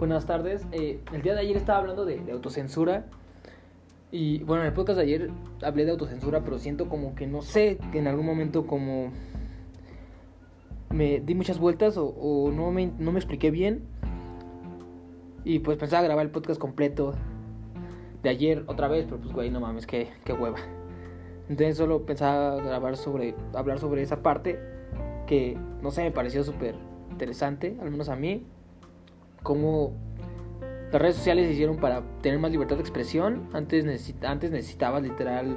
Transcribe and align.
Buenas 0.00 0.24
tardes. 0.24 0.66
Eh, 0.72 0.98
el 1.12 1.20
día 1.20 1.34
de 1.34 1.40
ayer 1.40 1.58
estaba 1.58 1.80
hablando 1.80 2.06
de, 2.06 2.22
autocensura. 2.32 3.04
Y 4.10 4.42
bueno, 4.44 4.62
en 4.62 4.68
el 4.68 4.72
podcast 4.72 4.96
de 4.96 5.02
ayer 5.02 5.30
hablé 5.62 5.84
de 5.84 5.90
autocensura, 5.90 6.42
pero 6.42 6.58
siento 6.58 6.88
como 6.88 7.14
que 7.14 7.26
no 7.26 7.42
sé, 7.42 7.76
que 7.92 7.98
en 7.98 8.06
algún 8.06 8.24
momento 8.24 8.66
como 8.66 9.12
me 10.88 11.20
di 11.20 11.34
muchas 11.34 11.58
vueltas 11.58 11.98
o, 11.98 12.06
o 12.06 12.50
no, 12.50 12.70
me, 12.70 12.90
no 12.98 13.12
me 13.12 13.18
expliqué 13.18 13.50
bien. 13.50 13.82
Y 15.44 15.58
pues 15.58 15.76
pensaba 15.76 16.02
grabar 16.02 16.24
el 16.24 16.32
podcast 16.32 16.58
completo 16.58 17.12
de 18.22 18.30
ayer 18.30 18.64
otra 18.68 18.88
vez, 18.88 19.04
pero 19.04 19.18
pues 19.20 19.34
güey, 19.34 19.50
no 19.50 19.60
mames, 19.60 19.86
qué, 19.86 20.08
qué 20.24 20.32
hueva. 20.32 20.60
Entonces 21.50 21.76
solo 21.76 22.06
pensaba 22.06 22.56
grabar 22.56 22.96
sobre, 22.96 23.34
hablar 23.52 23.78
sobre 23.78 24.00
esa 24.00 24.22
parte 24.22 24.58
que 25.26 25.58
no 25.82 25.90
sé, 25.90 26.04
me 26.04 26.10
pareció 26.10 26.42
súper 26.42 26.74
interesante, 27.10 27.76
al 27.82 27.90
menos 27.90 28.08
a 28.08 28.16
mí 28.16 28.46
cómo 29.42 29.92
las 30.92 31.00
redes 31.00 31.16
sociales 31.16 31.46
se 31.46 31.52
hicieron 31.52 31.76
para 31.76 32.02
tener 32.20 32.38
más 32.38 32.50
libertad 32.50 32.76
de 32.76 32.82
expresión. 32.82 33.48
Antes, 33.52 33.84
necesita, 33.84 34.30
antes 34.30 34.50
necesitabas 34.50 35.02
literal 35.02 35.56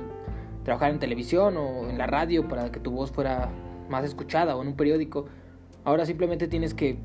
trabajar 0.63 0.91
en 0.91 0.99
televisión 0.99 1.57
o 1.57 1.89
en 1.89 1.97
la 1.97 2.07
radio 2.07 2.47
para 2.47 2.71
que 2.71 2.79
tu 2.79 2.91
voz 2.91 3.11
fuera 3.11 3.49
más 3.89 4.05
escuchada 4.05 4.55
o 4.55 4.61
en 4.61 4.69
un 4.69 4.75
periódico. 4.75 5.25
Ahora 5.83 6.05
simplemente 6.05 6.47
tienes 6.47 6.73
que 6.73 6.97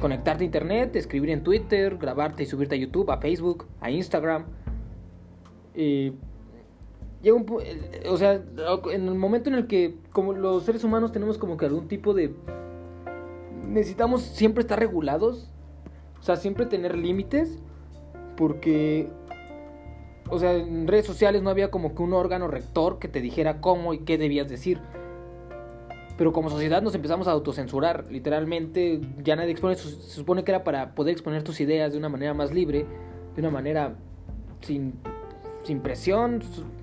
conectarte 0.00 0.44
a 0.44 0.46
internet, 0.46 0.94
escribir 0.96 1.30
en 1.30 1.42
Twitter, 1.42 1.96
grabarte 1.98 2.42
y 2.44 2.46
subirte 2.46 2.76
a 2.76 2.78
YouTube, 2.78 3.10
a 3.10 3.18
Facebook, 3.18 3.66
a 3.80 3.90
Instagram. 3.90 4.44
Y 5.74 6.12
llega 7.22 7.36
un 7.36 7.46
o 8.08 8.16
sea, 8.16 8.40
en 8.92 9.08
el 9.08 9.14
momento 9.14 9.50
en 9.50 9.56
el 9.56 9.66
que 9.66 9.96
como 10.12 10.32
los 10.32 10.62
seres 10.64 10.84
humanos 10.84 11.12
tenemos 11.12 11.38
como 11.38 11.56
que 11.56 11.66
algún 11.66 11.88
tipo 11.88 12.14
de 12.14 12.34
necesitamos 13.66 14.22
siempre 14.22 14.62
estar 14.62 14.78
regulados 14.78 15.50
o 16.20 16.22
sea, 16.22 16.36
siempre 16.36 16.66
tener 16.66 16.96
límites 16.96 17.58
porque, 18.36 19.08
o 20.28 20.38
sea, 20.38 20.54
en 20.54 20.86
redes 20.86 21.06
sociales 21.06 21.42
no 21.42 21.50
había 21.50 21.70
como 21.70 21.94
que 21.94 22.02
un 22.02 22.12
órgano 22.12 22.48
rector 22.48 22.98
que 22.98 23.08
te 23.08 23.20
dijera 23.20 23.60
cómo 23.60 23.94
y 23.94 23.98
qué 24.00 24.18
debías 24.18 24.48
decir. 24.48 24.80
Pero 26.16 26.32
como 26.32 26.48
sociedad 26.48 26.82
nos 26.82 26.94
empezamos 26.94 27.28
a 27.28 27.32
autocensurar, 27.32 28.06
literalmente 28.10 29.00
ya 29.22 29.36
nadie 29.36 29.50
expone, 29.50 29.74
se 29.74 29.90
supone 29.90 30.44
que 30.44 30.52
era 30.52 30.64
para 30.64 30.94
poder 30.94 31.12
exponer 31.12 31.42
tus 31.42 31.60
ideas 31.60 31.92
de 31.92 31.98
una 31.98 32.08
manera 32.08 32.32
más 32.32 32.52
libre, 32.52 32.86
de 33.34 33.40
una 33.40 33.50
manera 33.50 33.96
sin, 34.62 34.94
sin 35.62 35.80
presión 35.80 36.42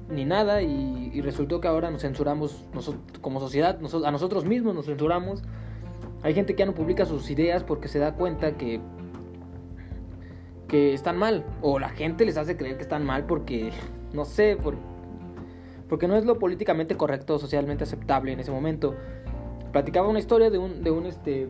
ni 0.10 0.26
nada 0.26 0.62
y, 0.62 1.22
resultó 1.22 1.62
que 1.62 1.68
ahora 1.68 1.90
nos 1.90 2.02
censuramos 2.02 2.66
como 3.22 3.40
sociedad, 3.40 3.80
a 4.06 4.12
nosotros 4.12 4.46
mismos 4.46 4.76
nos 4.76 4.86
censuramos. 4.86 5.42
Hay 6.22 6.34
gente 6.34 6.54
que 6.54 6.60
ya 6.60 6.66
no 6.66 6.74
publica 6.74 7.06
sus 7.06 7.30
ideas 7.30 7.64
porque 7.64 7.88
se 7.88 8.00
da 8.00 8.16
cuenta 8.16 8.58
que 8.58 8.82
están 10.74 11.18
mal. 11.18 11.46
O 11.62 11.80
la 11.80 11.90
gente 11.90 12.26
les 12.26 12.38
hace 12.38 12.58
creer 12.58 12.78
que 12.78 12.84
están 12.84 13.06
mal 13.06 13.26
porque, 13.26 13.72
no 14.14 14.26
sé, 14.26 14.58
por, 14.62 14.76
porque 15.90 16.08
no 16.08 16.16
es 16.16 16.26
lo 16.26 16.40
políticamente 16.40 16.96
correcto, 16.98 17.40
socialmente 17.40 17.84
aceptable 17.84 18.32
en 18.32 18.40
ese 18.40 18.52
momento. 18.52 18.96
Platicaba 19.72 20.08
una 20.08 20.20
historia 20.20 20.50
de 20.50 20.58
un, 20.58 20.84
de 20.84 20.92
un, 20.92 21.06
este, 21.06 21.50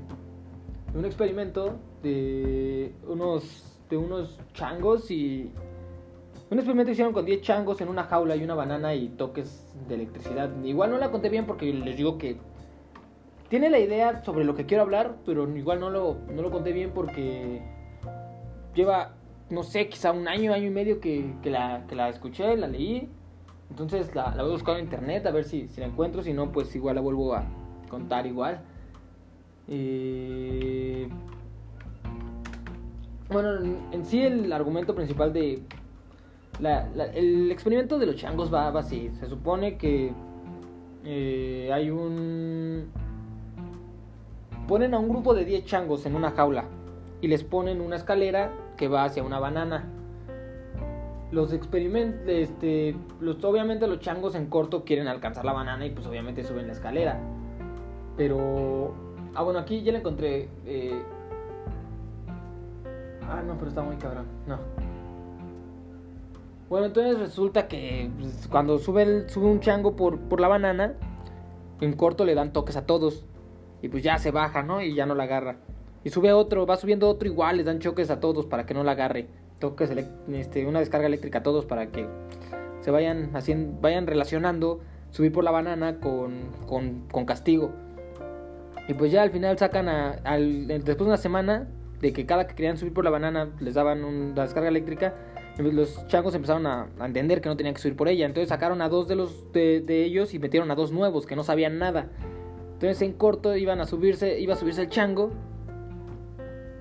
un 0.93 1.05
experimento 1.05 1.77
de 2.01 2.93
unos, 3.07 3.81
de 3.89 3.97
unos 3.97 4.39
changos 4.53 5.09
y... 5.11 5.51
Un 6.49 6.59
experimento 6.59 6.91
hicieron 6.91 7.13
con 7.13 7.25
10 7.25 7.41
changos 7.41 7.81
en 7.81 7.87
una 7.87 8.03
jaula 8.03 8.35
y 8.35 8.43
una 8.43 8.53
banana 8.53 8.93
y 8.93 9.07
toques 9.09 9.65
de 9.87 9.95
electricidad. 9.95 10.51
Igual 10.63 10.91
no 10.91 10.97
la 10.99 11.09
conté 11.09 11.29
bien 11.29 11.47
porque 11.47 11.73
les 11.73 11.97
digo 11.97 12.19
que 12.19 12.37
tiene 13.49 13.69
la 13.69 13.79
idea 13.79 14.23
sobre 14.23 14.45
lo 14.45 14.53
que 14.53 14.65
quiero 14.65 14.83
hablar, 14.83 15.15
pero 15.25 15.47
igual 15.55 15.79
no 15.79 15.89
lo, 15.89 16.17
no 16.31 16.41
lo 16.41 16.51
conté 16.51 16.73
bien 16.73 16.91
porque 16.91 17.61
lleva, 18.73 19.13
no 19.49 19.63
sé, 19.63 19.87
quizá 19.89 20.11
un 20.11 20.27
año, 20.27 20.53
año 20.53 20.67
y 20.67 20.71
medio 20.71 20.99
que, 20.99 21.33
que, 21.41 21.49
la, 21.49 21.85
que 21.87 21.95
la 21.95 22.09
escuché, 22.09 22.55
la 22.57 22.67
leí. 22.67 23.09
Entonces 23.69 24.13
la, 24.15 24.35
la 24.35 24.43
voy 24.43 24.51
a 24.51 24.53
buscar 24.53 24.77
en 24.77 24.85
internet 24.85 25.25
a 25.25 25.31
ver 25.31 25.45
si, 25.45 25.67
si 25.67 25.81
la 25.81 25.87
encuentro. 25.87 26.23
Si 26.23 26.33
no, 26.33 26.51
pues 26.51 26.75
igual 26.75 26.95
la 26.95 27.01
vuelvo 27.01 27.33
a 27.33 27.43
contar 27.89 28.25
igual. 28.25 28.61
Eh, 29.67 31.07
bueno, 33.29 33.77
en, 33.91 34.05
sí 34.05 34.21
el 34.21 34.51
argumento 34.51 34.93
principal 34.95 35.33
de... 35.33 35.63
La, 36.59 36.87
el 37.15 37.51
experimento 37.51 37.97
de 37.97 38.05
los 38.05 38.15
changos 38.15 38.53
va, 38.53 38.67
así. 38.69 39.09
Se 39.19 39.27
supone 39.27 39.77
que 39.77 40.11
eh, 41.03 41.69
hay 41.73 41.89
un... 41.89 42.91
Ponen 44.67 44.93
a 44.93 44.99
un 44.99 45.09
grupo 45.09 45.33
de 45.33 45.45
10 45.45 45.65
changos 45.65 46.05
en 46.05 46.15
una 46.15 46.31
jaula 46.31 46.65
y 47.21 47.27
les 47.27 47.43
ponen 47.43 47.81
una 47.81 47.95
escalera 47.95 48.53
va 48.87 49.05
hacia 49.05 49.23
una 49.23 49.39
banana. 49.39 49.85
Los 51.31 51.51
experimentos, 51.51 52.21
este, 52.27 52.95
obviamente 53.41 53.87
los 53.87 53.99
changos 53.99 54.35
en 54.35 54.47
corto 54.47 54.83
quieren 54.83 55.07
alcanzar 55.07 55.45
la 55.45 55.53
banana 55.53 55.85
y 55.85 55.89
pues 55.89 56.05
obviamente 56.05 56.43
suben 56.43 56.67
la 56.67 56.73
escalera. 56.73 57.19
Pero, 58.17 58.93
ah 59.33 59.41
bueno, 59.43 59.59
aquí 59.59 59.81
ya 59.81 59.91
la 59.91 59.99
encontré. 59.99 60.49
Eh, 60.65 61.01
ah, 63.27 63.41
no, 63.45 63.55
pero 63.55 63.69
está 63.69 63.81
muy 63.81 63.95
cabrón. 63.95 64.25
No. 64.47 64.59
Bueno, 66.69 66.87
entonces 66.87 67.19
resulta 67.19 67.67
que 67.67 68.09
pues, 68.19 68.47
cuando 68.49 68.77
sube, 68.77 69.27
sube 69.29 69.45
un 69.45 69.59
chango 69.59 69.95
por, 69.95 70.19
por 70.19 70.39
la 70.39 70.47
banana, 70.47 70.93
en 71.81 71.93
corto 71.93 72.25
le 72.25 72.35
dan 72.35 72.53
toques 72.53 72.77
a 72.77 72.85
todos. 72.85 73.25
Y 73.81 73.89
pues 73.89 74.03
ya 74.03 74.17
se 74.17 74.31
baja, 74.31 74.63
¿no? 74.63 74.81
Y 74.81 74.95
ya 74.95 75.05
no 75.05 75.13
la 75.13 75.23
agarra. 75.23 75.57
Y 76.03 76.09
sube 76.09 76.33
otro, 76.33 76.65
va 76.65 76.75
subiendo 76.75 77.07
otro 77.07 77.27
igual, 77.27 77.57
les 77.57 77.65
dan 77.65 77.79
choques 77.79 78.09
a 78.09 78.19
todos 78.19 78.45
para 78.45 78.65
que 78.65 78.73
no 78.73 78.83
la 78.83 78.91
agarre. 78.91 79.27
Toques, 79.59 79.89
este, 80.33 80.65
una 80.65 80.79
descarga 80.79 81.07
eléctrica 81.07 81.39
a 81.39 81.43
todos 81.43 81.65
para 81.65 81.87
que 81.87 82.07
se 82.81 82.91
vayan 82.91 83.33
haciendo, 83.33 83.79
vayan 83.79 84.05
relacionando 84.05 84.81
subir 85.11 85.31
por 85.31 85.45
la 85.45 85.51
banana 85.51 85.99
con, 85.99 86.51
con, 86.67 87.25
castigo. 87.25 87.71
Y 88.89 88.95
pues 88.95 89.13
ya 89.13 89.21
al 89.21 89.31
final 89.31 89.57
sacan 89.57 89.87
a, 89.87 90.11
al, 90.25 90.67
después 90.67 90.97
de 90.97 91.03
una 91.05 91.17
semana 91.17 91.69
de 92.01 92.11
que 92.11 92.25
cada 92.25 92.47
que 92.47 92.55
querían 92.55 92.77
subir 92.77 92.93
por 92.93 93.05
la 93.05 93.09
banana 93.09 93.51
les 93.61 93.75
daban 93.75 94.03
una 94.03 94.41
descarga 94.41 94.67
eléctrica, 94.67 95.13
los 95.57 96.05
changos 96.07 96.35
empezaron 96.35 96.65
a, 96.65 96.89
entender 96.99 97.39
que 97.39 97.47
no 97.47 97.55
tenían 97.55 97.75
que 97.75 97.81
subir 97.81 97.95
por 97.95 98.09
ella. 98.09 98.25
Entonces 98.25 98.49
sacaron 98.49 98.81
a 98.81 98.89
dos 98.89 99.07
de, 99.07 99.15
los, 99.15 99.53
de, 99.53 99.79
de 99.79 100.03
ellos 100.03 100.33
y 100.33 100.39
metieron 100.39 100.69
a 100.69 100.75
dos 100.75 100.91
nuevos 100.91 101.25
que 101.25 101.37
no 101.37 101.45
sabían 101.45 101.77
nada. 101.77 102.09
Entonces 102.73 103.01
en 103.03 103.13
corto 103.13 103.55
iban 103.55 103.79
a 103.79 103.85
subirse, 103.85 104.41
iba 104.41 104.55
a 104.55 104.57
subirse 104.57 104.81
el 104.81 104.89
chango 104.89 105.31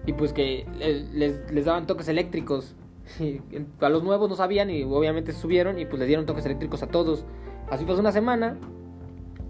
y 0.07 0.13
pues 0.13 0.33
que 0.33 0.67
les, 1.13 1.65
daban 1.65 1.87
toques 1.87 2.09
eléctricos. 2.09 2.75
a 3.81 3.89
los 3.89 4.03
nuevos 4.03 4.29
no 4.29 4.37
sabían 4.37 4.71
y 4.71 4.85
obviamente 4.85 5.33
subieron 5.33 5.79
y 5.79 5.87
pues 5.87 5.99
les 5.99 6.07
dieron 6.07 6.27
toques 6.27 6.45
eléctricos 6.47 6.83
a 6.83 6.87
todos. 6.87 7.25
Así 7.71 7.85
pasó 7.85 8.01
una 8.01 8.13
semana. 8.13 8.59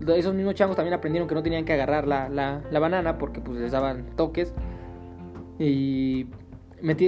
Esos 0.06 0.34
mismos 0.34 0.54
changos 0.54 0.76
también 0.76 0.94
aprendieron 0.94 1.28
que 1.28 1.34
no 1.34 1.42
tenían 1.42 1.64
que 1.64 1.72
agarrar 1.72 2.08
la, 2.08 2.28
la, 2.28 2.78
banana 2.80 3.18
porque 3.18 3.40
pues 3.40 3.58
les 3.58 3.72
daban 3.72 4.16
toques. 4.16 4.52
Y 5.58 6.26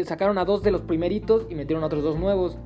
sacaron 0.05 0.38
a 0.38 0.44
dos 0.44 0.62
de 0.62 0.71
los 0.71 0.82
primeritos 0.82 1.47
y 1.50 1.55
metieron 1.55 1.82
a 1.82 1.87
otros 1.87 2.03
dos 2.03 2.19
nuevos. 2.19 2.56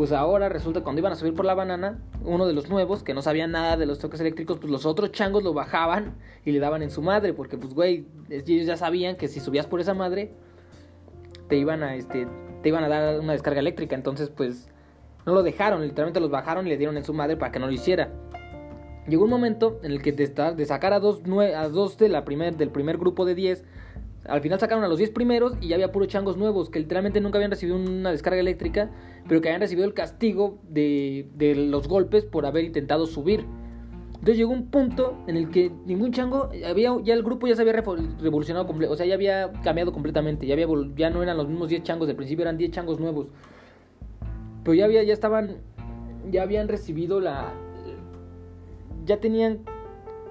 Pues 0.00 0.12
ahora 0.12 0.48
resulta 0.48 0.80
cuando 0.80 1.00
iban 1.00 1.12
a 1.12 1.14
subir 1.14 1.34
por 1.34 1.44
la 1.44 1.52
banana, 1.52 1.98
uno 2.24 2.46
de 2.46 2.54
los 2.54 2.70
nuevos, 2.70 3.02
que 3.02 3.12
no 3.12 3.20
sabía 3.20 3.46
nada 3.46 3.76
de 3.76 3.84
los 3.84 3.98
toques 3.98 4.18
eléctricos, 4.18 4.56
pues 4.58 4.72
los 4.72 4.86
otros 4.86 5.12
changos 5.12 5.44
lo 5.44 5.52
bajaban 5.52 6.14
y 6.42 6.52
le 6.52 6.58
daban 6.58 6.82
en 6.82 6.90
su 6.90 7.02
madre, 7.02 7.34
porque 7.34 7.58
pues 7.58 7.74
güey, 7.74 8.06
ellos 8.30 8.66
ya 8.66 8.78
sabían 8.78 9.16
que 9.16 9.28
si 9.28 9.40
subías 9.40 9.66
por 9.66 9.78
esa 9.78 9.92
madre, 9.92 10.32
te 11.50 11.58
iban 11.58 11.82
a 11.82 11.96
este, 11.96 12.26
te 12.62 12.68
iban 12.70 12.82
a 12.82 12.88
dar 12.88 13.20
una 13.20 13.34
descarga 13.34 13.60
eléctrica, 13.60 13.94
entonces 13.94 14.30
pues 14.30 14.70
no 15.26 15.34
lo 15.34 15.42
dejaron, 15.42 15.82
literalmente 15.82 16.18
los 16.18 16.30
bajaron 16.30 16.66
y 16.66 16.70
le 16.70 16.78
dieron 16.78 16.96
en 16.96 17.04
su 17.04 17.12
madre 17.12 17.36
para 17.36 17.52
que 17.52 17.58
no 17.58 17.66
lo 17.66 17.72
hiciera. 17.72 18.10
Llegó 19.06 19.24
un 19.24 19.30
momento 19.30 19.80
en 19.82 19.92
el 19.92 20.00
que 20.00 20.12
de, 20.12 20.64
sacar 20.64 20.94
a 20.94 21.00
dos, 21.00 21.20
a 21.54 21.68
dos 21.68 21.98
de 21.98 22.08
la 22.08 22.24
primer, 22.24 22.56
del 22.56 22.70
primer 22.70 22.96
grupo 22.96 23.26
de 23.26 23.34
10, 23.34 23.64
al 24.26 24.40
final 24.40 24.60
sacaron 24.60 24.84
a 24.84 24.88
los 24.88 24.98
10 24.98 25.10
primeros 25.10 25.54
y 25.60 25.68
ya 25.68 25.76
había 25.76 25.92
puros 25.92 26.08
changos 26.08 26.36
nuevos 26.36 26.70
que 26.70 26.78
literalmente 26.78 27.20
nunca 27.20 27.38
habían 27.38 27.50
recibido 27.50 27.78
una 27.78 28.10
descarga 28.10 28.40
eléctrica, 28.40 28.90
pero 29.28 29.40
que 29.40 29.48
habían 29.48 29.60
recibido 29.60 29.86
el 29.86 29.94
castigo 29.94 30.58
de, 30.68 31.28
de 31.34 31.54
los 31.54 31.88
golpes 31.88 32.24
por 32.24 32.46
haber 32.46 32.64
intentado 32.64 33.06
subir. 33.06 33.46
Entonces 34.20 34.36
llegó 34.36 34.52
un 34.52 34.66
punto 34.66 35.16
en 35.26 35.36
el 35.38 35.48
que 35.48 35.72
ningún 35.86 36.12
chango, 36.12 36.50
había, 36.68 36.94
ya 37.02 37.14
el 37.14 37.22
grupo 37.22 37.46
ya 37.46 37.56
se 37.56 37.62
había 37.62 37.72
revolucionado, 37.72 38.68
o 38.90 38.96
sea, 38.96 39.06
ya 39.06 39.14
había 39.14 39.50
cambiado 39.64 39.92
completamente, 39.92 40.46
ya, 40.46 40.52
había, 40.52 40.66
ya 40.94 41.08
no 41.08 41.22
eran 41.22 41.38
los 41.38 41.48
mismos 41.48 41.70
10 41.70 41.82
changos 41.84 42.06
del 42.06 42.16
principio, 42.16 42.42
eran 42.42 42.58
10 42.58 42.70
changos 42.70 43.00
nuevos. 43.00 43.28
Pero 44.62 44.74
ya 44.74 44.84
había, 44.84 45.02
ya 45.04 45.14
estaban, 45.14 45.56
ya 46.30 46.42
habían 46.42 46.68
recibido 46.68 47.18
la, 47.18 47.54
ya 49.06 49.20
tenían 49.20 49.60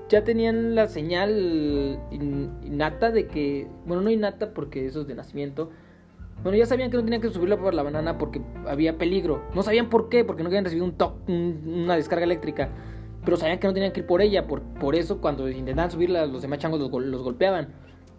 ya 0.09 0.23
tenían 0.23 0.75
la 0.75 0.87
señal 0.87 1.99
innata 2.11 3.11
de 3.11 3.27
que, 3.27 3.67
bueno, 3.85 4.01
no 4.01 4.09
innata 4.09 4.53
porque 4.53 4.85
eso 4.85 5.01
es 5.01 5.07
de 5.07 5.15
nacimiento. 5.15 5.69
Bueno, 6.43 6.57
ya 6.57 6.65
sabían 6.65 6.89
que 6.89 6.97
no 6.97 7.03
tenían 7.03 7.21
que 7.21 7.29
subirla 7.29 7.57
por 7.57 7.73
la 7.73 7.83
banana 7.83 8.17
porque 8.17 8.41
había 8.67 8.97
peligro. 8.97 9.43
No 9.53 9.61
sabían 9.63 9.89
por 9.89 10.09
qué, 10.09 10.23
porque 10.23 10.43
no 10.43 10.47
habían 10.47 10.63
recibido 10.63 10.85
un 10.85 10.93
toque, 10.93 11.31
una 11.31 11.95
descarga 11.95 12.25
eléctrica. 12.25 12.69
Pero 13.23 13.37
sabían 13.37 13.59
que 13.59 13.67
no 13.67 13.73
tenían 13.73 13.91
que 13.91 14.01
ir 14.01 14.05
por 14.05 14.21
ella. 14.21 14.47
Por, 14.47 14.61
por 14.61 14.95
eso, 14.95 15.21
cuando 15.21 15.49
intentaban 15.49 15.91
subirla, 15.91 16.25
los 16.25 16.41
demás 16.41 16.59
changos 16.59 16.79
los, 16.79 17.23
golpeaban. 17.23 17.69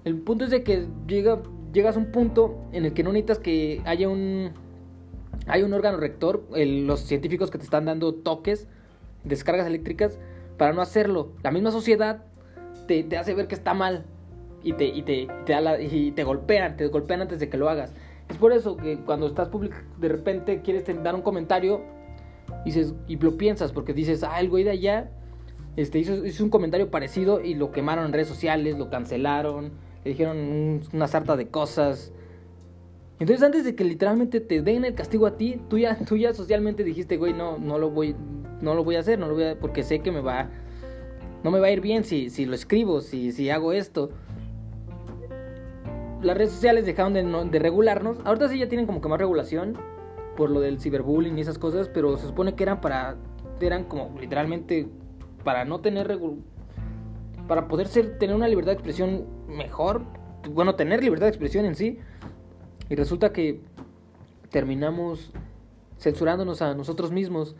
El 0.04 0.16
punto 0.20 0.44
es 0.44 0.50
de 0.50 0.62
que 0.62 0.86
llega, 1.06 1.42
llegas 1.72 1.96
a 1.96 1.98
un 1.98 2.12
punto 2.12 2.58
en 2.72 2.84
el 2.84 2.92
que 2.92 3.02
no 3.02 3.10
necesitas 3.12 3.38
que 3.38 3.82
haya 3.84 4.08
un 4.08 4.52
hay 5.46 5.62
un 5.62 5.72
órgano 5.72 5.98
rector, 5.98 6.44
los 6.54 7.00
científicos 7.00 7.50
que 7.50 7.58
te 7.58 7.64
están 7.64 7.84
dando 7.84 8.14
toques, 8.14 8.68
descargas 9.24 9.66
eléctricas, 9.66 10.18
para 10.60 10.74
no 10.74 10.82
hacerlo. 10.82 11.32
La 11.42 11.50
misma 11.50 11.70
sociedad 11.70 12.22
te, 12.86 13.02
te 13.02 13.16
hace 13.16 13.32
ver 13.32 13.48
que 13.48 13.54
está 13.54 13.72
mal 13.72 14.04
y 14.62 14.74
te, 14.74 14.84
y 14.84 15.00
te, 15.00 15.26
te, 15.46 15.54
y 15.82 16.10
te 16.10 16.22
golpean, 16.22 16.76
te 16.76 16.86
golpean 16.88 17.22
antes 17.22 17.40
de 17.40 17.48
que 17.48 17.56
lo 17.56 17.70
hagas. 17.70 17.94
Es 18.28 18.36
por 18.36 18.52
eso 18.52 18.76
que 18.76 18.98
cuando 18.98 19.26
estás 19.26 19.48
público, 19.48 19.76
de 19.96 20.10
repente 20.10 20.60
quieres 20.60 20.84
dar 21.02 21.14
un 21.14 21.22
comentario 21.22 21.80
y, 22.66 22.72
dices, 22.72 22.92
y 23.08 23.16
lo 23.16 23.38
piensas, 23.38 23.72
porque 23.72 23.94
dices, 23.94 24.22
ah, 24.22 24.38
el 24.38 24.50
güey 24.50 24.62
de 24.64 24.72
allá 24.72 25.10
este, 25.76 25.98
hizo, 25.98 26.26
hizo 26.26 26.44
un 26.44 26.50
comentario 26.50 26.90
parecido 26.90 27.40
y 27.40 27.54
lo 27.54 27.72
quemaron 27.72 28.04
en 28.04 28.12
redes 28.12 28.28
sociales, 28.28 28.76
lo 28.76 28.90
cancelaron, 28.90 29.72
le 30.04 30.10
dijeron 30.10 30.82
una 30.92 31.08
sarta 31.08 31.38
de 31.38 31.48
cosas. 31.48 32.12
Entonces 33.18 33.42
antes 33.42 33.64
de 33.64 33.74
que 33.74 33.84
literalmente 33.84 34.40
te 34.40 34.60
den 34.60 34.84
el 34.84 34.94
castigo 34.94 35.26
a 35.26 35.38
ti, 35.38 35.58
tú 35.70 35.78
ya, 35.78 35.96
tú 35.96 36.18
ya 36.18 36.34
socialmente 36.34 36.84
dijiste, 36.84 37.16
güey, 37.16 37.32
no, 37.32 37.56
no 37.56 37.78
lo 37.78 37.88
voy, 37.88 38.14
no 38.60 38.74
lo 38.74 38.84
voy 38.84 38.96
a 38.96 39.00
hacer, 39.00 39.18
no 39.18 39.28
lo 39.28 39.34
voy 39.34 39.44
a, 39.44 39.58
porque 39.58 39.82
sé 39.82 40.00
que 40.00 40.12
me 40.12 40.20
va, 40.20 40.48
no 41.42 41.50
me 41.50 41.60
va 41.60 41.68
a 41.68 41.70
ir 41.70 41.80
bien 41.80 42.04
si, 42.04 42.30
si 42.30 42.46
lo 42.46 42.54
escribo, 42.54 43.00
si, 43.00 43.32
si 43.32 43.50
hago 43.50 43.72
esto. 43.72 44.10
Las 46.22 46.36
redes 46.36 46.52
sociales 46.52 46.84
dejaron 46.84 47.14
de, 47.14 47.22
de 47.22 47.58
regularnos. 47.58 48.18
Ahorita 48.24 48.48
sí 48.48 48.58
ya 48.58 48.68
tienen 48.68 48.86
como 48.86 49.00
que 49.00 49.08
más 49.08 49.18
regulación 49.18 49.78
por 50.36 50.50
lo 50.50 50.60
del 50.60 50.80
ciberbullying 50.80 51.36
y 51.38 51.40
esas 51.40 51.58
cosas, 51.58 51.88
pero 51.88 52.16
se 52.16 52.26
supone 52.26 52.54
que 52.54 52.62
eran 52.62 52.80
para, 52.80 53.16
eran 53.60 53.84
como 53.84 54.18
literalmente 54.18 54.88
para 55.44 55.64
no 55.64 55.80
tener, 55.80 56.18
para 57.48 57.68
poder 57.68 57.88
ser, 57.88 58.18
tener 58.18 58.36
una 58.36 58.48
libertad 58.48 58.72
de 58.72 58.74
expresión 58.74 59.26
mejor, 59.48 60.02
bueno, 60.52 60.74
tener 60.76 61.02
libertad 61.02 61.26
de 61.26 61.30
expresión 61.30 61.64
en 61.64 61.74
sí 61.74 61.98
y 62.88 62.94
resulta 62.94 63.32
que 63.32 63.60
terminamos 64.50 65.32
censurándonos 65.98 66.62
a 66.62 66.74
nosotros 66.74 67.12
mismos. 67.12 67.54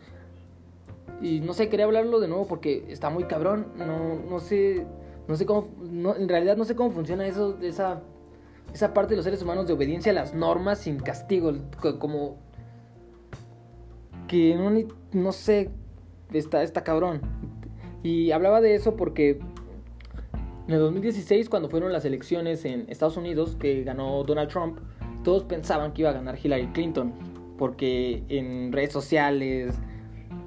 Y 1.21 1.39
no 1.39 1.53
sé, 1.53 1.69
quería 1.69 1.85
hablarlo 1.85 2.19
de 2.19 2.27
nuevo 2.27 2.47
porque 2.47 2.85
está 2.89 3.09
muy 3.09 3.25
cabrón. 3.25 3.67
No, 3.77 4.15
no 4.29 4.39
sé, 4.39 4.85
no 5.27 5.35
sé 5.35 5.45
cómo, 5.45 5.67
en 5.83 6.27
realidad 6.27 6.57
no 6.57 6.65
sé 6.65 6.75
cómo 6.75 6.91
funciona 6.91 7.27
eso, 7.27 7.57
esa, 7.61 8.01
esa 8.73 8.93
parte 8.93 9.11
de 9.11 9.17
los 9.17 9.25
seres 9.25 9.41
humanos 9.41 9.67
de 9.67 9.73
obediencia 9.73 10.11
a 10.11 10.15
las 10.15 10.33
normas 10.33 10.79
sin 10.79 10.99
castigo. 10.99 11.53
Como 11.99 12.37
que 14.27 14.55
no, 14.55 14.71
no 15.11 15.31
sé, 15.31 15.69
está, 16.33 16.63
está 16.63 16.83
cabrón. 16.83 17.21
Y 18.03 18.31
hablaba 18.31 18.61
de 18.61 18.73
eso 18.73 18.95
porque 18.95 19.39
en 20.67 20.73
el 20.73 20.79
2016, 20.79 21.49
cuando 21.49 21.69
fueron 21.69 21.91
las 21.91 22.05
elecciones 22.05 22.65
en 22.65 22.85
Estados 22.87 23.17
Unidos, 23.17 23.57
que 23.59 23.83
ganó 23.83 24.23
Donald 24.23 24.49
Trump, 24.49 24.79
todos 25.23 25.43
pensaban 25.43 25.91
que 25.93 26.01
iba 26.01 26.11
a 26.11 26.13
ganar 26.13 26.39
Hillary 26.41 26.67
Clinton, 26.67 27.13
porque 27.57 28.23
en 28.29 28.71
redes 28.71 28.93
sociales 28.93 29.75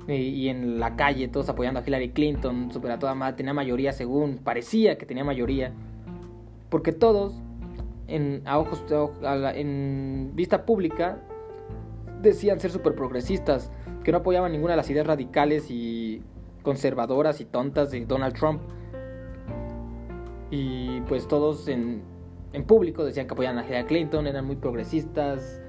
y 0.06 0.48
en 0.48 0.78
la 0.78 0.96
calle 0.96 1.28
todos 1.28 1.48
apoyando 1.48 1.80
a 1.80 1.82
Hillary 1.86 2.10
Clinton, 2.10 2.70
super 2.70 2.90
a 2.90 2.98
toda 2.98 3.14
madre, 3.14 3.36
tenía 3.36 3.54
mayoría 3.54 3.92
según, 3.92 4.38
parecía 4.38 4.98
que 4.98 5.06
tenía 5.06 5.24
mayoría, 5.24 5.72
porque 6.68 6.92
todos, 6.92 7.34
en, 8.06 8.42
a 8.44 8.58
ojos, 8.58 8.84
en 9.54 10.32
vista 10.34 10.66
pública, 10.66 11.18
decían 12.20 12.60
ser 12.60 12.70
super 12.70 12.94
progresistas, 12.94 13.70
que 14.02 14.12
no 14.12 14.18
apoyaban 14.18 14.52
ninguna 14.52 14.72
de 14.72 14.76
las 14.78 14.90
ideas 14.90 15.06
radicales 15.06 15.70
y 15.70 16.22
conservadoras 16.62 17.40
y 17.40 17.44
tontas 17.46 17.90
de 17.90 18.04
Donald 18.04 18.34
Trump. 18.34 18.60
Y 20.50 21.00
pues 21.02 21.26
todos 21.26 21.68
en, 21.68 22.02
en 22.52 22.64
público 22.64 23.04
decían 23.04 23.26
que 23.26 23.32
apoyaban 23.32 23.58
a 23.58 23.66
Hillary 23.66 23.86
Clinton, 23.86 24.26
eran 24.26 24.44
muy 24.44 24.56
progresistas 24.56 25.62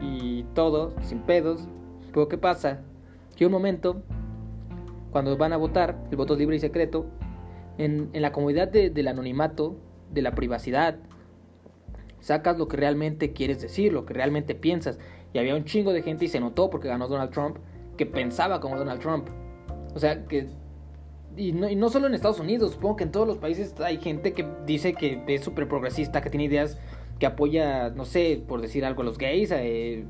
y 0.00 0.44
todo, 0.54 0.94
sin 1.02 1.20
pedos. 1.20 1.68
Pero 2.12 2.28
¿qué 2.28 2.38
pasa? 2.38 2.82
Que 3.34 3.46
un 3.46 3.52
momento, 3.52 4.02
cuando 5.10 5.36
van 5.36 5.52
a 5.52 5.56
votar, 5.56 5.98
el 6.10 6.16
voto 6.16 6.36
libre 6.36 6.56
y 6.56 6.60
secreto, 6.60 7.06
en, 7.78 8.10
en 8.12 8.22
la 8.22 8.32
comodidad 8.32 8.68
del 8.68 9.08
anonimato, 9.08 9.76
de 10.12 10.22
la 10.22 10.34
privacidad, 10.34 10.96
sacas 12.20 12.58
lo 12.58 12.68
que 12.68 12.76
realmente 12.76 13.32
quieres 13.32 13.60
decir, 13.60 13.92
lo 13.92 14.06
que 14.06 14.14
realmente 14.14 14.54
piensas. 14.54 14.98
Y 15.32 15.38
había 15.38 15.56
un 15.56 15.64
chingo 15.64 15.92
de 15.92 16.02
gente 16.02 16.24
y 16.26 16.28
se 16.28 16.40
notó 16.40 16.70
porque 16.70 16.88
ganó 16.88 17.08
Donald 17.08 17.30
Trump, 17.32 17.58
que 17.96 18.06
pensaba 18.06 18.60
como 18.60 18.76
Donald 18.76 19.00
Trump. 19.00 19.28
O 19.94 19.98
sea, 19.98 20.24
que 20.26 20.48
y 21.36 21.52
no, 21.52 21.88
solo 21.88 22.06
en 22.06 22.14
Estados 22.14 22.38
Unidos, 22.38 22.72
supongo 22.72 22.96
que 22.96 23.04
en 23.04 23.10
todos 23.10 23.26
los 23.26 23.38
países 23.38 23.74
hay 23.80 23.98
gente 23.98 24.32
que 24.32 24.46
dice 24.66 24.94
que 24.94 25.22
es 25.26 25.42
súper 25.42 25.66
progresista, 25.66 26.20
que 26.20 26.30
tiene 26.30 26.44
ideas 26.44 26.78
que 27.18 27.26
apoya, 27.26 27.90
no 27.90 28.04
sé, 28.04 28.42
por 28.46 28.60
decir 28.60 28.84
algo, 28.84 29.02
a 29.02 29.04
los 29.04 29.18
gays, 29.18 29.50
eh, 29.52 30.04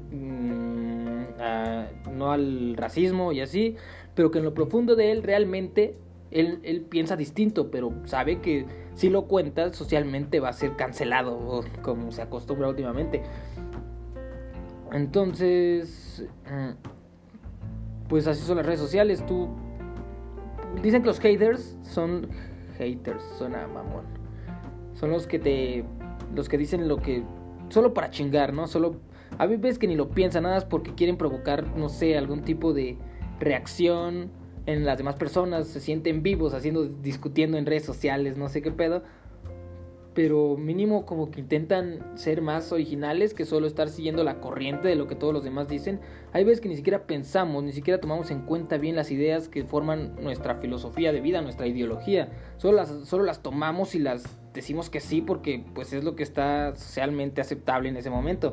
no 2.13 2.33
al 2.33 2.77
racismo 2.77 3.33
y 3.33 3.41
así, 3.41 3.77
pero 4.15 4.31
que 4.31 4.39
en 4.39 4.45
lo 4.45 4.55
profundo 4.55 4.97
de 4.97 5.13
él 5.13 5.23
realmente 5.23 5.97
él, 6.31 6.61
él, 6.63 6.83
piensa 6.83 7.17
distinto, 7.17 7.71
pero 7.71 7.93
sabe 8.05 8.41
que 8.41 8.67
si 8.95 9.09
lo 9.09 9.27
cuenta 9.27 9.73
socialmente 9.73 10.41
va 10.41 10.49
a 10.49 10.53
ser 10.53 10.75
cancelado, 10.77 11.65
como 11.83 12.11
se 12.11 12.23
acostumbra 12.23 12.69
últimamente. 12.69 13.23
Entonces, 14.93 16.27
mm, 16.51 18.09
pues 18.09 18.27
así 18.27 18.43
son 18.43 18.57
las 18.57 18.67
redes 18.67 18.81
sociales, 18.81 19.25
tú 19.27 19.49
Dicen 20.83 21.03
que 21.03 21.07
los 21.07 21.21
haters 21.21 21.77
son 21.83 22.29
haters, 22.79 23.23
suena 23.39 23.67
mamón. 23.67 24.05
Son 24.95 25.11
los 25.11 25.27
que 25.27 25.39
te 25.39 25.85
los 26.35 26.49
que 26.49 26.59
dicen 26.59 26.89
lo 26.89 26.97
que 26.97 27.23
solo 27.69 27.95
para 27.95 28.11
chingar, 28.11 28.53
¿no? 28.53 28.67
Solo 28.67 28.97
a 29.39 29.47
veces 29.47 29.79
que 29.79 29.87
ni 29.87 29.97
lo 29.97 30.09
piensan 30.11 30.45
nada 30.45 30.59
es 30.59 30.65
porque 30.65 30.95
quieren 30.95 31.17
provocar, 31.17 31.77
no 31.77 31.89
sé, 31.89 32.17
algún 32.17 32.43
tipo 32.43 32.73
de 32.73 32.97
reacción 33.41 34.31
en 34.67 34.85
las 34.85 34.99
demás 34.99 35.17
personas, 35.17 35.67
se 35.69 35.81
sienten 35.81 36.23
vivos 36.23 36.55
haciendo 36.55 36.85
discutiendo 36.85 37.59
en 37.59 37.67
redes 37.67 37.85
sociales, 37.85 38.37
no 38.37 38.49
sé 38.49 38.63
qué 38.63 38.71
pedo 38.71 39.03
pero 40.15 40.57
mínimo 40.57 41.05
como 41.05 41.31
que 41.31 41.41
intentan 41.41 42.17
ser 42.17 42.41
más 42.41 42.73
originales 42.73 43.35
que 43.35 43.45
solo 43.45 43.67
estar 43.67 43.89
siguiendo 43.89 44.23
la 44.23 44.41
corriente 44.41 44.89
de 44.89 44.95
lo 44.95 45.09
que 45.09 45.17
todos 45.17 45.35
los 45.35 45.45
demás 45.45 45.69
dicen. 45.69 46.01
Hay 46.33 46.45
veces 46.45 46.61
que 46.61 46.69
ni 46.69 46.77
siquiera 46.77 47.07
pensamos, 47.07 47.63
ni 47.65 47.73
siquiera 47.73 48.01
tomamos 48.01 48.31
en 48.31 48.43
cuenta 48.43 48.79
bien 48.79 48.95
las 48.97 49.11
ideas 49.11 49.49
que 49.49 49.65
forman 49.65 50.15
nuestra 50.23 50.55
filosofía 50.57 51.13
de 51.13 51.21
vida, 51.21 51.43
nuestra 51.43 51.67
ideología. 51.67 52.29
Solo 52.57 52.77
las, 52.77 52.89
solo 52.89 53.25
las 53.25 53.43
tomamos 53.43 53.95
y 53.97 53.99
las 53.99 54.25
decimos 54.55 54.89
que 54.89 55.01
sí 55.01 55.21
porque 55.21 55.65
pues 55.75 55.93
es 55.93 56.05
lo 56.05 56.15
que 56.15 56.23
está 56.23 56.77
socialmente 56.77 57.41
aceptable 57.41 57.89
en 57.89 57.97
ese 57.97 58.11
momento. 58.11 58.53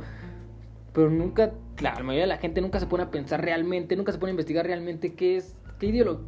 Pero 0.93 1.09
nunca, 1.09 1.53
la 1.79 1.93
mayoría 1.95 2.21
de 2.21 2.27
la 2.27 2.37
gente 2.37 2.61
nunca 2.61 2.79
se 2.79 2.87
pone 2.87 3.03
a 3.03 3.11
pensar 3.11 3.41
realmente, 3.41 3.95
nunca 3.95 4.11
se 4.11 4.17
pone 4.17 4.31
a 4.31 4.33
investigar 4.33 4.65
realmente 4.65 5.13
qué 5.13 5.37
es, 5.37 5.55
qué 5.79 5.87
ideología, 5.87 6.25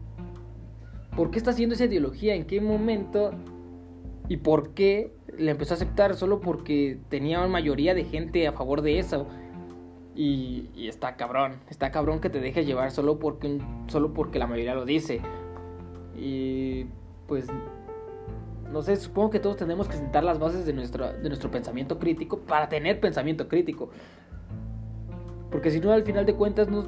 por 1.15 1.31
qué 1.31 1.37
está 1.37 1.51
haciendo 1.51 1.75
esa 1.75 1.85
ideología, 1.85 2.33
en 2.33 2.45
qué 2.45 2.61
momento 2.61 3.31
y 4.29 4.37
por 4.37 4.73
qué 4.73 5.13
le 5.37 5.51
empezó 5.51 5.73
a 5.73 5.77
aceptar 5.77 6.15
solo 6.15 6.39
porque 6.39 6.99
tenía 7.09 7.39
una 7.39 7.47
mayoría 7.47 7.93
de 7.93 8.05
gente 8.05 8.47
a 8.47 8.53
favor 8.53 8.81
de 8.81 8.99
eso. 8.99 9.27
Y, 10.15 10.69
está 10.87 11.15
cabrón, 11.15 11.55
está 11.69 11.91
cabrón 11.91 12.19
que 12.21 12.29
te 12.29 12.39
dejes 12.39 12.67
llevar 12.67 12.91
solo 12.91 13.17
porque, 13.17 13.59
solo 13.87 14.13
porque 14.13 14.39
la 14.39 14.47
mayoría 14.47 14.75
lo 14.75 14.85
dice. 14.85 15.21
Y 16.15 16.85
pues, 17.27 17.47
no 18.71 18.81
sé, 18.83 18.95
supongo 18.95 19.31
que 19.31 19.39
todos 19.39 19.57
tenemos 19.57 19.87
que 19.87 19.97
sentar 19.97 20.23
las 20.23 20.39
bases 20.39 20.65
de 20.65 20.73
nuestro, 20.73 21.13
de 21.13 21.27
nuestro 21.29 21.49
pensamiento 21.49 21.97
crítico 21.97 22.39
para 22.39 22.69
tener 22.69 22.99
pensamiento 22.99 23.47
crítico. 23.47 23.89
Porque 25.53 25.71
si 25.71 25.79
no, 25.79 25.93
al 25.93 26.03
final 26.03 26.25
de 26.25 26.35
cuentas, 26.35 26.67
nos 26.67 26.87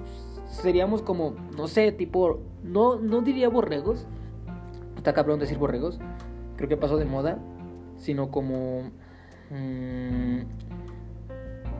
seríamos 0.50 1.02
como, 1.02 1.36
no 1.56 1.70
sé, 1.70 1.94
tipo, 1.94 2.42
no, 2.64 2.98
no 2.98 3.22
diría 3.22 3.48
borregos. 3.48 4.06
Está 4.98 5.14
cabrón 5.14 5.40
decir 5.40 5.58
borregos. 5.58 6.00
Creo 6.58 6.68
que 6.68 6.76
pasó 6.76 6.98
de 6.98 7.06
moda 7.06 7.40
sino 7.98 8.30
como, 8.32 8.92
mm, 9.50 10.40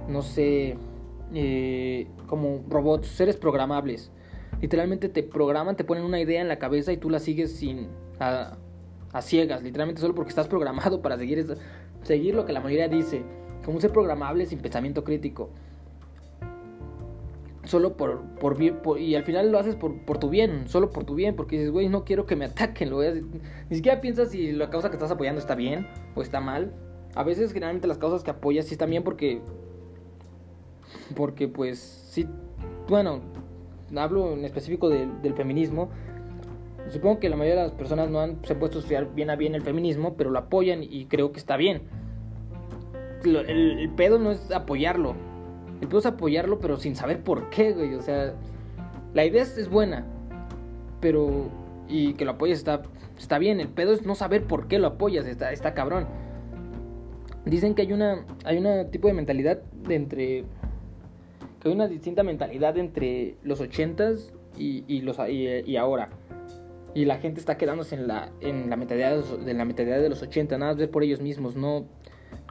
no 0.10 0.22
sé, 0.22 0.78
eh, 1.34 2.08
como 2.28 2.64
robots, 2.70 3.08
seres 3.08 3.38
programables. 3.38 4.12
Literalmente 4.62 5.10
te 5.10 5.24
programan, 5.24 5.76
te 5.76 5.84
ponen 5.84 6.04
una 6.04 6.20
idea 6.20 6.42
en 6.42 6.48
la 6.48 6.60
cabeza 6.60 6.94
y 6.94 6.98
tú 6.98 7.10
la 7.10 7.20
sigues 7.20 7.56
sin 7.56 7.90
a, 8.20 8.58
ciegas, 9.22 9.64
literalmente 9.64 10.02
solo 10.02 10.14
porque 10.14 10.30
estás 10.30 10.48
programado 10.48 11.02
para 11.04 11.18
seguir, 11.18 11.46
seguir 12.04 12.36
lo 12.36 12.46
que 12.46 12.54
la 12.54 12.62
mayoría 12.62 12.88
dice, 12.88 13.24
como 13.64 13.76
un 13.76 13.82
ser 13.82 13.92
programable 13.92 14.46
sin 14.46 14.60
pensamiento 14.60 15.04
crítico. 15.04 15.50
Solo 17.66 17.98
por, 17.98 18.22
por 18.40 18.58
y 19.00 19.16
al 19.16 19.24
final 19.24 19.52
lo 19.52 19.60
haces 19.60 19.76
por, 19.76 20.00
por 20.06 20.20
tu 20.20 20.30
bien, 20.30 20.68
solo 20.68 20.92
por 20.92 21.04
tu 21.04 21.16
bien, 21.16 21.36
porque 21.36 21.58
dices, 21.58 21.72
güey, 21.72 21.90
no 21.90 22.06
quiero 22.06 22.26
que 22.26 22.36
me 22.36 22.46
ataquen, 22.46 22.90
lo 22.90 22.98
voy 22.98 23.08
a, 23.08 23.14
ni 23.14 23.76
siquiera 23.76 24.02
piensas 24.02 24.30
si 24.30 24.52
la 24.52 24.70
causa 24.70 24.90
que 24.90 24.96
estás 24.96 25.12
apoyando 25.12 25.40
está 25.40 25.56
bien 25.56 25.88
o 26.16 26.22
está 26.22 26.40
mal. 26.40 26.74
A 27.16 27.24
veces 27.24 27.54
generalmente 27.54 27.88
las 27.88 27.98
causas 27.98 28.24
que 28.24 28.32
apoyas 28.32 28.66
sí 28.66 28.74
están 28.74 28.90
bien 28.90 29.04
porque, 29.04 29.42
porque 31.16 31.48
pues 31.48 31.80
sí, 31.80 32.28
bueno, 32.88 33.22
hablo 33.96 34.34
en 34.34 34.46
específico 34.46 34.90
del 34.90 35.34
feminismo. 35.34 35.90
Supongo 36.90 37.20
que 37.20 37.30
la 37.30 37.36
mayoría 37.36 37.62
de 37.62 37.68
las 37.70 37.78
personas 37.78 38.10
no 38.10 38.20
han, 38.20 38.46
se 38.46 38.54
han 38.54 38.60
puesto 38.60 38.78
a 38.78 38.82
estudiar 38.82 39.14
bien 39.16 39.30
a 39.30 39.36
bien 39.36 39.56
el 39.56 39.64
feminismo, 39.64 40.16
pero 40.16 40.30
lo 40.30 40.38
apoyan 40.38 40.84
y 40.84 41.06
creo 41.06 41.32
que 41.32 41.40
está 41.40 41.58
bien. 41.58 41.84
el, 43.24 43.90
pedo 43.96 44.20
no 44.20 44.32
es 44.32 44.52
apoyarlo. 44.52 45.16
Pedo 45.80 46.00
es 46.00 46.06
apoyarlo, 46.06 46.60
pero 46.60 46.78
sin 46.78 46.96
saber 46.96 47.22
por 47.22 47.50
qué, 47.50 47.74
güey. 47.74 47.96
O 47.96 48.02
sea, 48.02 48.34
la 49.14 49.26
idea 49.26 49.44
es, 49.44 49.70
buena, 49.70 50.06
pero. 51.02 51.50
Y 51.88 52.14
que 52.14 52.26
lo 52.26 52.32
apoyes 52.32 52.58
está, 52.58 52.82
está 53.18 53.38
bien. 53.38 53.60
El 53.60 53.68
pedo 53.70 53.94
es 53.94 54.06
no 54.06 54.16
saber 54.16 54.44
por 54.44 54.68
qué 54.68 54.80
lo 54.80 54.88
apoyas. 54.88 55.26
Está, 55.26 55.52
está 55.52 55.74
cabrón. 55.74 56.08
Dicen 57.46 57.76
que 57.76 57.84
hay 57.84 57.94
una. 57.94 58.26
Hay 58.44 58.58
un 58.58 58.92
tipo 58.92 59.08
de 59.08 59.14
mentalidad 59.14 59.62
de 59.88 59.96
entre. 59.96 60.44
Que 61.60 61.70
hay 61.70 61.74
una 61.74 61.88
distinta 61.88 62.24
mentalidad 62.24 62.78
entre 62.78 63.36
los 63.44 63.62
ochentas 63.62 64.34
y, 64.58 64.84
y, 64.88 65.02
los, 65.02 65.18
y, 65.30 65.78
ahora. 65.78 66.10
Y 66.94 67.06
la 67.06 67.18
gente 67.18 67.40
está 67.40 67.58
quedándose 67.58 67.96
en 67.96 68.08
la, 68.08 68.32
en 68.40 68.70
la 68.70 68.78
mentalidad 68.78 69.12
de 69.12 69.18
los, 69.18 69.46
de 69.46 69.54
la 69.54 69.66
mentalidad 69.66 70.00
de 70.00 70.10
los 70.10 70.22
80, 70.22 70.58
nada 70.58 70.72
más 70.72 70.78
ver 70.78 70.90
por 70.90 71.04
ellos 71.04 71.20
mismos, 71.20 71.56
no 71.58 71.86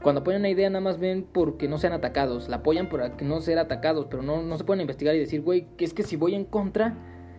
cuando 0.05 0.21
apoyan 0.21 0.43
una 0.43 0.51
idea 0.51 0.69
nada 0.69 0.83
más 0.83 1.01
ven 1.01 1.27
porque 1.33 1.67
no 1.67 1.79
sean 1.79 1.95
atacados, 1.95 2.49
la 2.49 2.57
apoyan 2.57 2.89
por 2.91 3.17
que 3.17 3.25
no 3.25 3.41
ser 3.41 3.59
atacados, 3.59 4.07
pero 4.09 4.23
no, 4.23 4.43
no 4.43 4.57
se 4.59 4.63
pueden 4.63 4.83
investigar 4.83 5.17
y 5.17 5.19
decir, 5.19 5.41
güey, 5.41 5.67
que 5.77 5.85
es 5.87 5.95
que 5.95 6.03
si 6.03 6.15
voy 6.15 6.35
en 6.35 6.45
contra, 6.45 6.95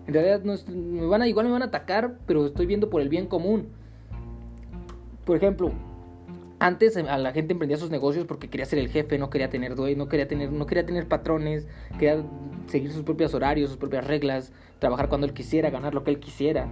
en 0.07 0.13
realidad 0.13 0.41
no 0.43 0.55
me 0.67 1.05
van 1.05 1.21
a, 1.21 1.27
igual 1.27 1.45
me 1.45 1.51
van 1.51 1.61
a 1.61 1.65
atacar, 1.65 2.17
pero 2.25 2.45
estoy 2.45 2.65
viendo 2.65 2.89
por 2.89 3.01
el 3.01 3.07
bien 3.07 3.27
común. 3.27 3.69
Por 5.25 5.37
ejemplo, 5.37 5.71
antes 6.59 6.97
a 6.97 7.17
la 7.19 7.31
gente 7.33 7.53
emprendía 7.53 7.77
sus 7.77 7.91
negocios 7.91 8.25
porque 8.25 8.49
quería 8.49 8.65
ser 8.65 8.79
el 8.79 8.89
jefe, 8.89 9.19
no 9.19 9.29
quería 9.29 9.49
tener 9.49 9.75
dueño, 9.75 9.97
no 9.97 10.09
quería 10.09 10.27
tener, 10.27 10.51
no 10.51 10.65
quería 10.65 10.87
tener 10.87 11.07
patrones, 11.07 11.67
quería 11.99 12.23
seguir 12.65 12.91
sus 12.91 13.03
propios 13.03 13.35
horarios, 13.35 13.69
sus 13.69 13.77
propias 13.77 14.07
reglas, 14.07 14.51
trabajar 14.79 15.07
cuando 15.07 15.27
él 15.27 15.33
quisiera, 15.33 15.69
ganar 15.69 15.93
lo 15.93 16.03
que 16.03 16.09
él 16.09 16.19
quisiera 16.19 16.67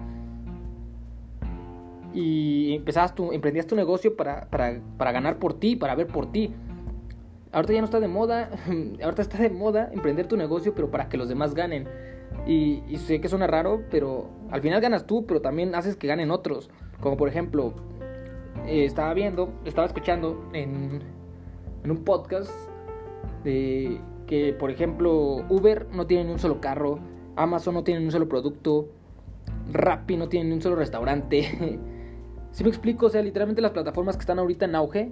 y 2.14 2.76
empezabas 2.76 3.16
tu, 3.16 3.32
emprendías 3.32 3.66
tu 3.66 3.76
negocio 3.76 4.16
para, 4.16 4.50
para, 4.50 4.80
para 4.98 5.12
ganar 5.12 5.40
por 5.40 5.60
ti, 5.60 5.76
para 5.76 5.96
ver 5.96 6.08
por 6.08 6.32
ti. 6.32 6.54
Ahorita 7.52 7.74
ya 7.74 7.80
no 7.80 7.86
está 7.86 8.00
de 8.00 8.08
moda, 8.08 8.50
ahorita 9.04 9.22
está 9.22 9.38
de 9.38 9.50
moda 9.50 9.90
emprender 9.92 10.28
tu 10.28 10.38
negocio, 10.38 10.74
pero 10.76 10.92
para 10.92 11.10
que 11.10 11.18
los 11.18 11.30
demás 11.30 11.54
ganen. 11.54 11.88
Y, 12.48 12.82
sé 12.98 13.22
que 13.22 13.30
suena 13.30 13.48
raro, 13.48 13.84
pero 13.90 14.30
al 14.52 14.62
final 14.62 14.82
ganas 14.82 15.06
tú, 15.06 15.26
pero 15.26 15.42
también 15.42 15.76
haces 15.76 15.96
que 15.96 16.08
ganen 16.08 16.32
otros. 16.32 16.70
Como 17.00 17.18
por 17.18 17.30
ejemplo, 17.30 17.74
eh, 18.66 18.86
estaba 18.86 19.14
viendo, 19.14 19.54
estaba 19.66 19.88
escuchando 19.88 20.50
en, 20.54 21.02
en 21.84 21.92
un 21.92 22.04
podcast 22.04 22.52
de 23.44 24.00
que, 24.28 24.54
por 24.54 24.72
ejemplo, 24.72 25.46
Uber 25.50 25.88
no 25.92 26.08
tiene 26.08 26.26
ni 26.26 26.32
un 26.32 26.40
solo 26.40 26.60
carro, 26.60 27.00
Amazon 27.36 27.76
no 27.76 27.84
tiene 27.84 28.00
ni 28.00 28.08
un 28.08 28.12
solo 28.12 28.28
producto, 28.28 28.90
Rappi 29.72 30.18
no 30.18 30.28
tiene 30.28 30.50
ni 30.50 30.56
un 30.56 30.62
solo 30.62 30.76
restaurante. 30.76 31.80
Si 32.54 32.64
me 32.64 32.70
explico, 32.70 33.08
o 33.08 33.10
sea, 33.10 33.22
literalmente 33.22 33.62
las 33.62 33.72
plataformas 33.72 34.16
que 34.16 34.22
están 34.22 34.38
ahorita 34.38 34.66
en 34.66 34.76
auge 34.76 35.12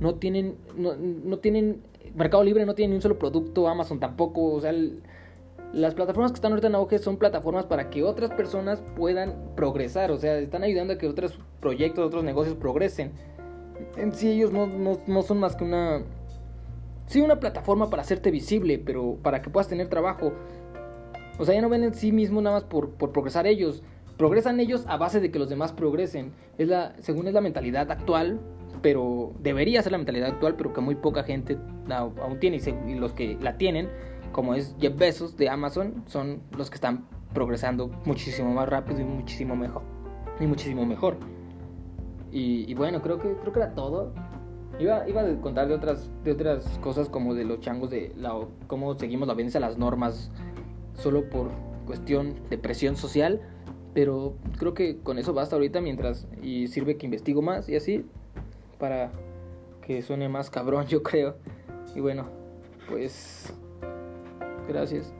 no 0.00 0.16
tienen, 0.16 0.56
no, 0.76 1.38
tienen, 1.38 1.82
Mercado 2.16 2.42
Libre 2.42 2.66
no 2.66 2.74
tiene 2.74 2.90
ni 2.90 2.96
un 2.96 3.02
solo 3.02 3.16
producto, 3.16 3.68
Amazon 3.68 4.00
tampoco, 4.00 4.52
o 4.54 4.60
sea, 4.60 4.74
las 5.72 5.94
plataformas 5.94 6.32
que 6.32 6.36
están 6.36 6.50
ahorita 6.50 6.66
en 6.66 6.74
auge 6.74 6.98
son 6.98 7.16
plataformas 7.16 7.64
para 7.66 7.90
que 7.90 8.02
otras 8.02 8.30
personas 8.32 8.82
puedan 8.96 9.52
progresar, 9.54 10.10
o 10.10 10.18
sea, 10.18 10.36
están 10.38 10.64
ayudando 10.64 10.94
a 10.94 10.98
que 10.98 11.06
otros 11.06 11.38
proyectos, 11.60 12.04
otros 12.04 12.24
negocios 12.24 12.56
progresen. 12.56 13.12
En 13.96 14.12
sí 14.12 14.30
ellos 14.30 14.52
no, 14.52 14.66
no 14.66 15.22
son 15.22 15.38
más 15.38 15.54
que 15.54 15.64
una... 15.64 16.02
Sí, 17.06 17.20
una 17.20 17.38
plataforma 17.38 17.90
para 17.90 18.02
hacerte 18.02 18.30
visible, 18.30 18.78
pero 18.78 19.16
para 19.22 19.42
que 19.42 19.50
puedas 19.50 19.68
tener 19.68 19.88
trabajo. 19.88 20.32
O 21.38 21.44
sea, 21.44 21.54
ya 21.54 21.60
no 21.60 21.68
ven 21.68 21.84
en 21.84 21.94
sí 21.94 22.12
mismo 22.12 22.40
nada 22.40 22.56
más 22.56 22.64
por, 22.64 22.90
por 22.90 23.12
progresar 23.12 23.46
ellos, 23.46 23.82
Progresan 24.16 24.60
ellos 24.60 24.84
a 24.86 24.96
base 24.96 25.20
de 25.20 25.30
que 25.30 25.38
los 25.38 25.48
demás 25.48 25.72
progresen. 25.72 26.32
Es 26.58 26.68
la, 26.68 26.94
según 27.00 27.26
es 27.26 27.34
la 27.34 27.40
mentalidad 27.40 27.90
actual, 27.90 28.40
pero 28.80 29.32
debería 29.40 29.82
ser 29.82 29.92
la 29.92 29.98
mentalidad 29.98 30.28
actual, 30.28 30.54
pero 30.56 30.72
que 30.72 30.80
muy 30.80 30.94
poca 30.94 31.24
gente 31.24 31.58
aún 31.90 32.38
tiene. 32.38 32.60
Y, 32.86 32.94
los 32.94 33.12
que 33.12 33.36
la 33.40 33.56
tienen, 33.56 33.88
como 34.30 34.54
es 34.54 34.76
Jeff 34.80 34.96
Bezos 34.96 35.36
de 35.36 35.48
Amazon, 35.48 36.04
son 36.06 36.42
los 36.56 36.70
que 36.70 36.76
están 36.76 37.06
progresando 37.32 37.88
muchísimo 38.04 38.52
más 38.52 38.68
rápido 38.68 39.00
y 39.00 39.04
muchísimo 39.04 39.56
mejor. 39.56 39.82
Y 40.38 40.46
muchísimo 40.46 40.86
mejor. 40.86 41.16
Y, 42.30 42.72
bueno, 42.74 43.00
creo 43.00 43.18
que, 43.18 43.32
creo 43.34 43.52
que 43.52 43.60
era 43.60 43.74
todo. 43.74 44.12
Iba, 44.78 45.08
iba 45.08 45.22
a 45.22 45.40
contar 45.40 45.68
de 45.68 45.74
otras, 45.74 46.10
de 46.24 46.32
otras 46.32 46.66
cosas 46.80 47.08
como 47.08 47.34
de 47.34 47.44
los 47.44 47.60
changos, 47.60 47.90
de 47.90 48.12
la, 48.16 48.34
cómo 48.66 48.98
seguimos 48.98 49.28
la 49.28 49.34
obediencia 49.34 49.58
a 49.58 49.60
las 49.60 49.78
normas 49.78 50.32
solo 50.94 51.28
por 51.30 51.50
cuestión 51.86 52.34
de 52.50 52.58
presión 52.58 52.96
social 52.96 53.40
pero 53.94 54.34
creo 54.58 54.74
que 54.74 54.98
con 54.98 55.18
eso 55.18 55.32
basta 55.32 55.56
ahorita 55.56 55.80
mientras 55.80 56.26
y 56.42 56.66
sirve 56.66 56.96
que 56.96 57.06
investigo 57.06 57.40
más 57.40 57.68
y 57.68 57.76
así 57.76 58.04
para 58.78 59.12
que 59.86 60.02
suene 60.02 60.28
más 60.28 60.50
cabrón, 60.50 60.86
yo 60.88 61.02
creo. 61.02 61.36
Y 61.94 62.00
bueno, 62.00 62.26
pues 62.88 63.52
gracias. 64.68 65.12